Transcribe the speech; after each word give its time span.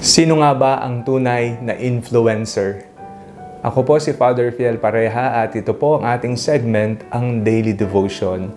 Sino 0.00 0.40
nga 0.40 0.56
ba 0.56 0.80
ang 0.80 1.04
tunay 1.04 1.60
na 1.60 1.76
influencer? 1.76 2.88
Ako 3.60 3.84
po 3.84 4.00
si 4.00 4.16
Father 4.16 4.48
Fiel 4.48 4.80
Pareha 4.80 5.44
at 5.44 5.52
ito 5.52 5.76
po 5.76 6.00
ang 6.00 6.08
ating 6.08 6.40
segment, 6.40 7.04
ang 7.12 7.44
Daily 7.44 7.76
Devotion, 7.76 8.48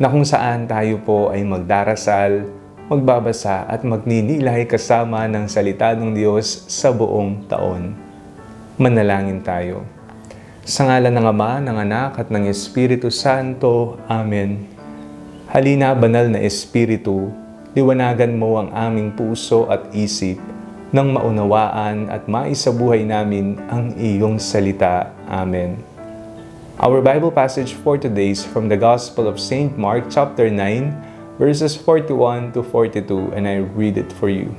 na 0.00 0.08
kung 0.08 0.24
saan 0.24 0.64
tayo 0.64 0.96
po 1.04 1.28
ay 1.28 1.44
magdarasal, 1.44 2.48
magbabasa 2.88 3.68
at 3.68 3.84
magninilay 3.84 4.64
kasama 4.64 5.28
ng 5.28 5.44
salita 5.52 5.92
ng 5.92 6.16
Diyos 6.16 6.64
sa 6.64 6.88
buong 6.96 7.44
taon. 7.44 7.92
Manalangin 8.80 9.44
tayo. 9.44 9.84
Sa 10.64 10.88
ngalan 10.88 11.12
ng 11.12 11.28
Ama, 11.28 11.60
ng 11.60 11.76
Anak 11.76 12.24
at 12.24 12.32
ng 12.32 12.48
Espiritu 12.48 13.12
Santo. 13.12 14.00
Amen. 14.08 14.64
Halina, 15.52 15.92
banal 15.92 16.32
na 16.32 16.40
Espiritu, 16.40 17.28
liwanagan 17.76 18.32
mo 18.32 18.56
ang 18.56 18.72
aming 18.72 19.12
puso 19.12 19.68
at 19.68 19.92
isip 19.92 20.55
nang 20.94 21.10
maunawaan 21.10 22.06
at 22.06 22.30
maisabuhay 22.30 23.02
namin 23.02 23.58
ang 23.66 23.90
iyong 23.98 24.38
salita. 24.38 25.10
Amen. 25.26 25.82
Our 26.78 27.02
Bible 27.02 27.32
passage 27.32 27.74
for 27.74 27.98
today 27.98 28.36
is 28.36 28.44
from 28.44 28.68
the 28.68 28.76
Gospel 28.76 29.26
of 29.26 29.40
St. 29.40 29.74
Mark 29.74 30.12
chapter 30.12 30.46
9 30.52 31.40
verses 31.40 31.74
41 31.74 32.52
to 32.52 32.62
42 32.62 33.32
and 33.34 33.48
I 33.48 33.64
read 33.64 33.98
it 33.98 34.12
for 34.12 34.28
you. 34.28 34.54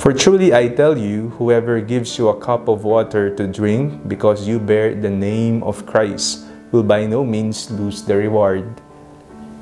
For 0.00 0.16
truly 0.16 0.54
I 0.54 0.72
tell 0.72 0.96
you, 0.96 1.36
whoever 1.36 1.78
gives 1.84 2.16
you 2.16 2.32
a 2.32 2.40
cup 2.40 2.66
of 2.66 2.82
water 2.82 3.28
to 3.34 3.46
drink 3.46 4.08
because 4.08 4.48
you 4.48 4.58
bear 4.58 4.94
the 4.94 5.10
name 5.10 5.62
of 5.62 5.84
Christ 5.86 6.46
will 6.72 6.86
by 6.86 7.06
no 7.06 7.22
means 7.22 7.70
lose 7.70 8.02
the 8.02 8.16
reward. 8.16 8.80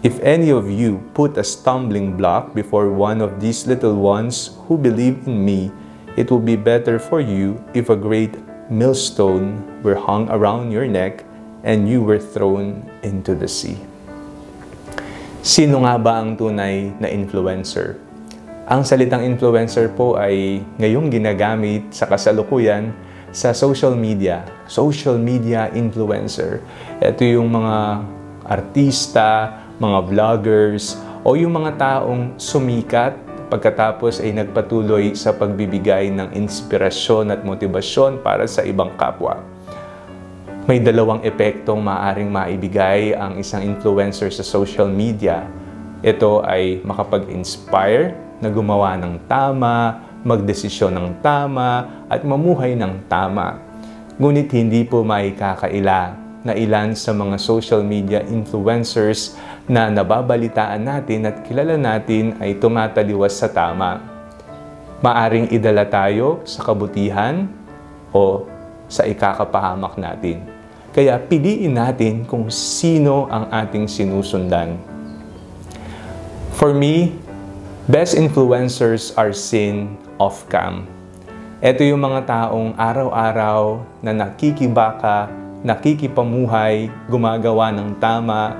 If 0.04 0.20
any 0.20 0.52
of 0.52 0.68
you 0.68 1.00
put 1.16 1.40
a 1.40 1.44
stumbling 1.44 2.20
block 2.20 2.52
before 2.52 2.92
one 2.92 3.24
of 3.24 3.40
these 3.40 3.64
little 3.64 3.96
ones 3.96 4.52
who 4.68 4.76
believe 4.76 5.24
in 5.24 5.40
me, 5.40 5.72
it 6.20 6.28
will 6.28 6.42
be 6.42 6.56
better 6.56 7.00
for 7.00 7.24
you 7.24 7.56
if 7.72 7.88
a 7.88 7.96
great 7.96 8.36
millstone 8.68 9.64
were 9.80 9.96
hung 9.96 10.28
around 10.28 10.68
your 10.68 10.84
neck 10.84 11.24
and 11.64 11.88
you 11.88 12.04
were 12.04 12.20
thrown 12.20 12.84
into 13.00 13.32
the 13.32 13.48
sea. 13.48 13.80
Sino 15.40 15.80
nga 15.88 15.96
ba 15.96 16.20
ang 16.20 16.36
tunay 16.36 16.92
na 17.00 17.08
influencer? 17.08 17.96
Ang 18.68 18.84
salitang 18.84 19.24
influencer 19.24 19.88
po 19.96 20.20
ay 20.20 20.60
ngayong 20.76 21.08
ginagamit 21.08 21.88
sa 21.88 22.04
kasalukuyan 22.04 22.92
sa 23.32 23.56
social 23.56 23.96
media. 23.96 24.44
Social 24.68 25.16
media 25.16 25.72
influencer. 25.72 26.60
Ito 27.00 27.22
yung 27.24 27.48
mga 27.48 27.76
artista, 28.46 29.62
mga 29.76 29.98
vloggers, 30.08 30.96
o 31.26 31.36
yung 31.36 31.52
mga 31.58 31.76
taong 31.76 32.38
sumikat 32.40 33.18
pagkatapos 33.46 34.18
ay 34.24 34.34
nagpatuloy 34.34 35.14
sa 35.14 35.30
pagbibigay 35.30 36.10
ng 36.10 36.34
inspirasyon 36.34 37.30
at 37.30 37.40
motibasyon 37.46 38.18
para 38.24 38.48
sa 38.48 38.64
ibang 38.66 38.90
kapwa. 38.98 39.38
May 40.66 40.82
dalawang 40.82 41.22
epektong 41.22 41.78
maaring 41.78 42.26
maibigay 42.26 43.14
ang 43.14 43.38
isang 43.38 43.62
influencer 43.62 44.34
sa 44.34 44.42
social 44.42 44.90
media. 44.90 45.46
Ito 46.02 46.42
ay 46.42 46.82
makapag-inspire 46.82 48.18
na 48.42 48.50
gumawa 48.50 48.98
ng 48.98 49.30
tama, 49.30 50.02
magdesisyon 50.26 50.98
ng 50.98 51.08
tama, 51.22 52.02
at 52.10 52.26
mamuhay 52.26 52.74
ng 52.74 53.06
tama. 53.06 53.62
Ngunit 54.18 54.50
hindi 54.58 54.82
po 54.82 55.06
maikakaila 55.06 56.25
na 56.46 56.54
ilan 56.54 56.94
sa 56.94 57.10
mga 57.10 57.36
social 57.42 57.82
media 57.82 58.22
influencers 58.22 59.34
na 59.66 59.90
nababalitaan 59.90 60.86
natin 60.86 61.26
at 61.26 61.42
kilala 61.42 61.74
natin 61.74 62.38
ay 62.38 62.54
tumataliwas 62.62 63.34
sa 63.34 63.50
tama. 63.50 63.98
Maaring 65.02 65.50
idala 65.50 65.82
tayo 65.84 66.46
sa 66.46 66.62
kabutihan 66.62 67.50
o 68.14 68.46
sa 68.86 69.02
ikakapahamak 69.04 69.98
natin. 69.98 70.46
Kaya 70.94 71.18
piliin 71.20 71.76
natin 71.76 72.24
kung 72.24 72.48
sino 72.48 73.28
ang 73.28 73.50
ating 73.52 73.84
sinusundan. 73.90 74.80
For 76.56 76.72
me, 76.72 77.12
best 77.84 78.16
influencers 78.16 79.12
are 79.18 79.36
seen 79.36 80.00
off-cam. 80.16 80.88
Ito 81.60 81.84
yung 81.84 82.00
mga 82.00 82.24
taong 82.24 82.76
araw-araw 82.80 83.84
na 84.00 84.12
nakikibaka 84.16 85.28
nakikipamuhay, 85.64 86.90
gumagawa 87.08 87.72
ng 87.72 87.96
tama, 87.96 88.52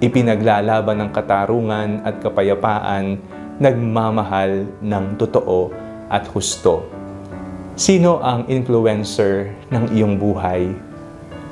ipinaglalaban 0.00 1.04
ng 1.04 1.10
katarungan 1.12 2.00
at 2.06 2.16
kapayapaan, 2.24 3.20
nagmamahal 3.60 4.64
ng 4.80 5.04
totoo 5.20 5.68
at 6.08 6.24
husto. 6.32 6.88
Sino 7.76 8.20
ang 8.24 8.48
influencer 8.48 9.52
ng 9.68 9.92
iyong 9.92 10.16
buhay? 10.16 10.72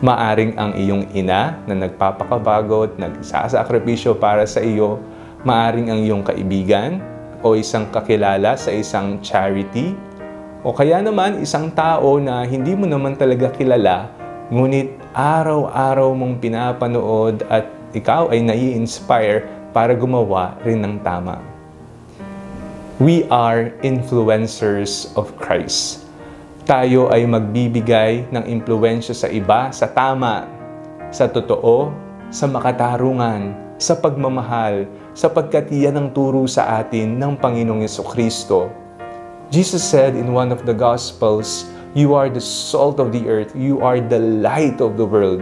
Maaring 0.01 0.57
ang 0.57 0.73
iyong 0.79 1.11
ina 1.13 1.61
na 1.69 1.75
nagpapakabago 1.75 2.89
at 2.89 2.95
nagsasakripisyo 2.97 4.17
para 4.17 4.49
sa 4.49 4.65
iyo, 4.65 5.03
maaring 5.45 5.93
ang 5.93 6.01
iyong 6.01 6.25
kaibigan 6.25 7.03
o 7.45 7.55
isang 7.55 7.87
kakilala 7.93 8.57
sa 8.57 8.73
isang 8.73 9.21
charity, 9.21 9.95
o 10.67 10.75
kaya 10.75 10.99
naman 10.99 11.39
isang 11.39 11.71
tao 11.71 12.19
na 12.19 12.43
hindi 12.43 12.75
mo 12.75 12.83
naman 12.83 13.15
talaga 13.15 13.47
kilala 13.55 14.11
Ngunit 14.49 14.97
araw-araw 15.13 16.09
mong 16.17 16.41
pinapanood 16.41 17.45
at 17.53 17.69
ikaw 17.93 18.33
ay 18.33 18.41
nai-inspire 18.41 19.45
para 19.77 19.93
gumawa 19.93 20.57
rin 20.65 20.81
ng 20.81 21.05
tama. 21.05 21.37
We 22.97 23.29
are 23.29 23.77
influencers 23.85 25.13
of 25.21 25.37
Christ. 25.37 26.09
Tayo 26.65 27.13
ay 27.13 27.29
magbibigay 27.29 28.25
ng 28.33 28.45
impluensya 28.49 29.13
sa 29.13 29.29
iba 29.29 29.69
sa 29.69 29.85
tama, 29.85 30.49
sa 31.13 31.29
totoo, 31.29 31.93
sa 32.33 32.49
makatarungan, 32.49 33.53
sa 33.77 34.01
pagmamahal, 34.01 34.89
sapagkat 35.13 35.69
iyan 35.69 36.01
ang 36.01 36.09
turo 36.17 36.49
sa 36.49 36.81
atin 36.81 37.21
ng 37.21 37.37
Panginoong 37.37 37.85
Yeso 37.85 38.01
Kristo. 38.01 38.73
Jesus 39.53 39.85
said 39.85 40.17
in 40.17 40.33
one 40.33 40.49
of 40.49 40.65
the 40.65 40.73
Gospels, 40.73 41.69
You 41.97 42.13
are 42.13 42.29
the 42.29 42.45
salt 42.45 43.01
of 43.01 43.17
the 43.17 43.25
earth. 43.33 43.57
You 43.57 43.81
are 43.81 43.97
the 43.97 44.21
light 44.21 44.85
of 44.85 45.01
the 45.01 45.09
world. 45.09 45.41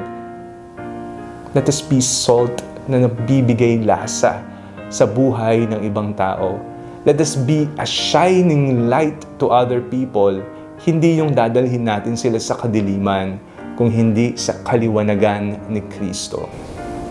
Let 1.59 1.67
us 1.67 1.83
be 1.83 1.99
salt 1.99 2.63
na 2.87 3.03
nabibigay 3.03 3.83
lasa 3.83 4.47
sa 4.87 5.11
buhay 5.11 5.67
ng 5.67 5.83
ibang 5.83 6.15
tao. 6.15 6.63
Let 7.03 7.19
us 7.19 7.35
be 7.35 7.67
a 7.83 7.87
shining 7.87 8.87
light 8.87 9.27
to 9.43 9.51
other 9.51 9.83
people. 9.83 10.39
Hindi 10.87 11.19
yung 11.19 11.35
dadalhin 11.35 11.83
natin 11.83 12.15
sila 12.15 12.39
sa 12.39 12.55
kadiliman, 12.55 13.43
kung 13.75 13.91
hindi 13.91 14.39
sa 14.39 14.55
kaliwanagan 14.63 15.67
ni 15.67 15.83
Kristo. 15.91 16.47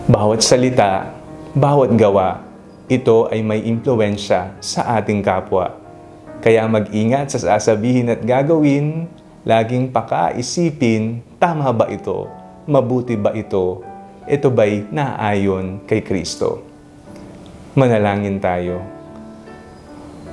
Bawat 0.08 0.40
salita, 0.40 1.12
bawat 1.52 1.92
gawa, 1.92 2.40
ito 2.88 3.28
ay 3.28 3.44
may 3.44 3.60
impluensya 3.68 4.56
sa 4.64 4.96
ating 4.96 5.20
kapwa. 5.20 5.76
Kaya 6.40 6.64
mag-ingat 6.64 7.36
sa 7.36 7.38
sasabihin 7.52 8.08
at 8.08 8.24
gagawin 8.24 9.12
Laging 9.46 9.94
pakaisipin, 9.94 11.22
tama 11.38 11.70
ba 11.70 11.86
ito? 11.86 12.26
Mabuti 12.66 13.14
ba 13.14 13.30
ito? 13.30 13.78
Ito 14.26 14.50
ba'y 14.50 14.90
naayon 14.90 15.86
kay 15.86 16.02
Kristo? 16.02 16.66
Manalangin 17.78 18.42
tayo. 18.42 18.82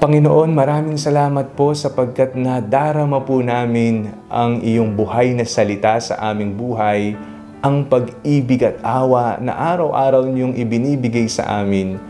Panginoon, 0.01 0.49
maraming 0.57 0.97
salamat 0.97 1.53
po 1.53 1.77
sapagkat 1.77 2.33
nadarama 2.33 3.21
po 3.21 3.37
namin 3.45 4.09
ang 4.33 4.57
iyong 4.65 4.97
buhay 4.97 5.37
na 5.37 5.45
salita 5.45 5.93
sa 6.01 6.17
aming 6.33 6.57
buhay, 6.57 7.13
ang 7.61 7.85
pag-ibig 7.85 8.65
at 8.65 8.81
awa 8.81 9.37
na 9.37 9.53
araw-araw 9.53 10.25
niyong 10.25 10.57
ibinibigay 10.57 11.29
sa 11.29 11.61
amin, 11.61 12.01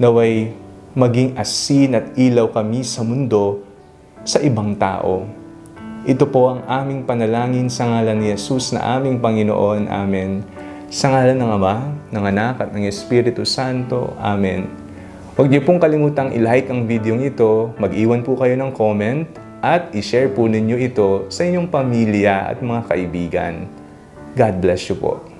naway 0.00 0.56
maging 0.96 1.36
asin 1.36 2.00
at 2.00 2.16
ilaw 2.16 2.48
kami 2.48 2.80
sa 2.80 3.04
mundo 3.04 3.60
sa 4.24 4.40
ibang 4.40 4.72
tao. 4.72 5.44
Ito 6.06 6.22
po 6.30 6.54
ang 6.54 6.62
aming 6.70 7.02
panalangin 7.02 7.66
sa 7.66 7.90
ngalan 7.90 8.22
ni 8.22 8.30
Jesus 8.30 8.70
na 8.70 8.94
aming 8.94 9.18
Panginoon. 9.18 9.90
Amen. 9.90 10.46
Sa 10.86 11.10
ngalan 11.10 11.34
ng 11.34 11.50
Ama, 11.50 11.82
ng 12.14 12.24
Anak 12.30 12.62
at 12.62 12.70
ng 12.70 12.86
Espiritu 12.86 13.42
Santo. 13.42 14.14
Amen. 14.22 14.70
Huwag 15.34 15.50
niyo 15.50 15.66
pong 15.66 15.82
kalimutang 15.82 16.30
ilike 16.30 16.70
ang 16.70 16.86
video 16.86 17.18
ito, 17.18 17.74
mag-iwan 17.82 18.22
po 18.22 18.38
kayo 18.38 18.54
ng 18.54 18.70
comment, 18.70 19.26
at 19.58 19.90
i-share 19.98 20.30
po 20.30 20.46
ninyo 20.46 20.78
ito 20.78 21.26
sa 21.26 21.42
inyong 21.42 21.66
pamilya 21.66 22.54
at 22.54 22.62
mga 22.62 22.86
kaibigan. 22.86 23.66
God 24.38 24.62
bless 24.62 24.86
you 24.86 24.94
po. 24.94 25.35